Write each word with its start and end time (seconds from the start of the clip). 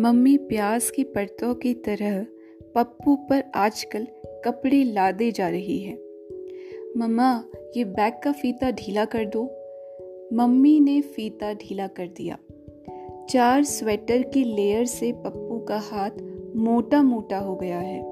Mummy 0.00 0.36
प्याज 0.36 0.90
की 0.90 1.04
परतों 1.04 1.54
की 1.54 1.74
तरह 1.74 2.26
पप्पू 2.74 3.16
पर 3.16 3.44
आजकल 3.54 4.06
कपड़े 4.44 4.84
लादे 4.84 5.30
जा 5.30 5.48
रही 5.48 5.78
है। 5.78 5.98
मम्मा, 6.96 7.44
ये 7.76 7.84
बैग 7.84 8.12
का 8.24 8.32
फीता 8.32 8.70
ढीला 8.70 9.04
कर 9.04 9.24
दो। 9.24 9.42
मम्मी 10.36 10.80
ने 10.80 11.00
फीता 11.00 11.52
ढीला 11.52 11.86
कर 11.86 12.06
दिया। 12.06 12.38
चार 13.30 13.64
स्वेटर 13.64 14.22
की 14.22 14.44
लेयर 14.44 14.84
से 14.84 15.12
पप्पू 15.12 15.58
का 15.58 15.78
हाथ 15.78 16.10
मोटा 16.56 17.02
मोटा 17.02 17.38
हो 17.38 17.56
गया 17.56 17.78
है। 17.78 18.02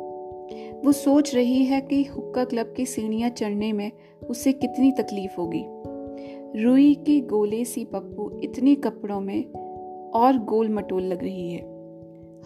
वो 0.84 0.92
सोच 0.92 1.34
रही 1.34 1.64
है 1.64 1.80
कि 1.80 2.04
हुक्का 2.04 2.44
क्लब 2.44 2.74
की 2.76 2.86
सीढ़ियाँ 2.86 3.30
चढ़ने 3.30 3.72
में 3.72 3.92
उसे 4.28 4.52
कितनी 4.52 4.92
तकलीफ़ 4.92 5.36
होगी। 5.38 5.64
रुई 6.62 6.94
के 6.94 7.20
गोले 7.20 7.64
सी 7.64 7.84
पप्पू 7.84 8.40
इतने 8.44 8.74
कपड़ों 8.74 9.20
में 9.20 9.44
और 10.10 10.38
गोल 10.38 10.68
मटोल 10.68 11.02
लग 11.02 11.22
रही 11.22 11.52
है। 11.52 11.75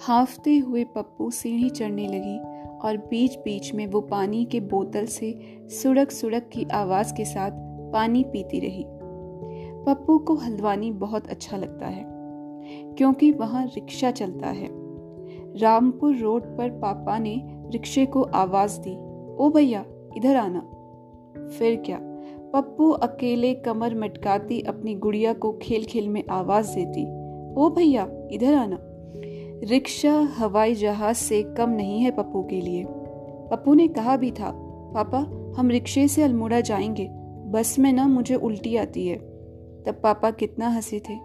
हाफते 0.02 0.56
हुए 0.58 0.84
पप्पू 0.84 1.30
सीढ़ी 1.30 1.70
चढ़ने 1.70 2.06
लगी 2.08 2.38
और 2.78 2.96
बीच 2.96 3.36
बीच 3.36 3.74
में 3.74 3.86
वो 3.86 4.00
पानी 4.00 4.44
के 4.44 4.60
बोतल 4.60 5.06
से 5.06 5.58
सुड़क 5.70 6.10
सुड़क 6.10 6.48
की 6.52 6.64
आवाज़ 6.72 7.12
के 7.14 7.24
साथ 7.24 7.50
पानी 7.92 8.24
पीती 8.24 8.60
रही। 8.60 8.84
पप्पू 9.86 10.18
को 10.18 10.34
हल्द्वानी 10.34 10.90
बहुत 10.92 11.26
अच्छा 11.26 11.56
लगता 11.56 11.86
है, 11.86 12.04
क्योंकि 12.98 13.30
वहाँ 13.32 13.66
रिक्शा 13.66 14.10
चलता 14.10 14.48
है। 14.48 14.68
रामपुर 15.58 16.16
रोड 16.16 16.42
पर 16.58 16.70
पापा 16.70 17.18
ने 17.18 17.36
रिक्शे 17.46 18.06
को 18.06 18.22
आवाज़ 18.22 18.80
दी, 18.80 18.96
ओ 19.36 19.50
भैया, 19.50 19.84
इधर 20.16 20.36
आना। 20.36 20.60
फिर 21.48 21.82
क्या, 21.86 21.98
पप्पू 22.52 22.90
अकेले 22.90 23.54
कमर 23.54 23.94
मटकाती 23.94 24.60
अपनी 24.60 24.94
गुड़िया 24.94 25.32
को 25.32 25.52
खेल 25.52 25.84
खेल 25.84 26.08
में 26.08 26.22
आवाज़ 26.30 26.74
देती, 26.74 27.04
ओ 27.54 27.70
भैया, 27.70 28.08
इधर 28.32 28.54
आना। 28.54 28.86
रिक्शा 29.64 30.12
हवाई 30.12 30.74
जहाज़ 30.74 31.16
से 31.16 31.42
कम 31.42 31.70
नहीं 31.70 32.00
है 32.00 32.10
पप्पू 32.10 32.42
के 32.42 32.60
लिए। 32.60 32.84
पप्पू 33.50 33.74
ने 33.74 33.88
कहा 33.88 34.16
भी 34.16 34.30
था, 34.30 34.52
पापा, 34.94 35.18
हम 35.60 35.70
रिक्शे 35.70 36.08
से 36.08 36.22
अल्मोड़ा 36.22 36.60
जाएँगे, 36.60 37.08
बस 37.50 37.78
में 37.78 37.92
ना 37.92 38.06
मुझे 38.08 38.34
उल्टी 38.34 38.76
आती 38.76 39.06
है। 39.06 39.16
तब 39.82 40.00
पापा 40.02 40.30
कितना 40.30 40.68
हंसे 40.68 40.98
थे। 40.98 41.16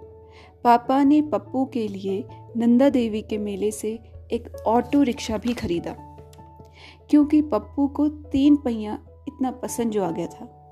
पापा 0.63 1.03
ने 1.03 1.22
पप्पू 1.22 1.66
के 1.66 1.88
लिए 1.88 2.28
नंदा 2.58 2.89
देवी 2.89 3.22
के 3.22 3.38
मेले 3.38 3.72
से 3.72 4.00
एक 4.31 4.56
ऑटो 4.67 5.02
रिक्शा 5.02 5.38
भी 5.38 5.53
खरीदा, 5.53 5.95
क्योंकि 7.09 7.41
पप्पू 7.41 7.88
को 7.88 8.08
तीन 8.08 8.56
पहिया 8.56 9.00
इतना 9.28 9.52
पसंद 9.52 9.91
जो 9.91 10.03
आ 10.03 10.11
गया 10.11 10.28
था। 10.28 10.65